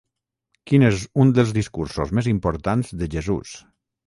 [0.71, 3.55] Quin és un dels discursos més importants de Jesús?